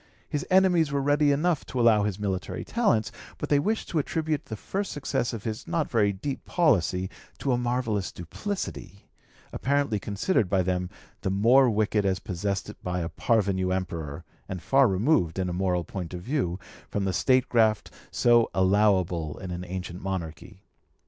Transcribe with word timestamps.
His 0.27 0.43
enemies 0.49 0.91
were 0.91 0.99
ready 0.99 1.31
enough 1.31 1.63
to 1.67 1.79
allow 1.79 2.01
his 2.01 2.17
military 2.17 2.65
talents, 2.65 3.11
but 3.37 3.49
they 3.49 3.59
wished 3.59 3.87
to 3.89 3.99
attribute 3.99 4.45
the 4.45 4.55
first 4.55 4.91
success 4.91 5.31
of 5.31 5.43
his 5.43 5.67
not 5.67 5.91
very 5.91 6.11
deep 6.11 6.43
policy 6.43 7.07
to 7.37 7.51
a 7.51 7.57
marvellous 7.59 8.11
duplicity, 8.11 9.11
apparently 9.53 9.99
considered 9.99 10.49
by 10.49 10.63
them 10.63 10.89
the 11.21 11.29
more 11.29 11.69
wicked 11.69 12.03
as 12.03 12.17
possessed 12.17 12.73
by 12.81 13.01
a 13.01 13.09
parvenu 13.09 13.71
emperor, 13.71 14.23
and 14.49 14.63
far 14.63 14.87
removed, 14.87 15.37
in 15.37 15.49
a 15.49 15.53
moral 15.53 15.83
point 15.83 16.15
of 16.15 16.23
view, 16.23 16.57
from 16.89 17.05
the 17.05 17.13
statecraft 17.13 17.91
so 18.09 18.49
allowable 18.55 19.37
in 19.37 19.51
an 19.51 19.63
ancient 19.63 20.01
monarchy. 20.01 20.63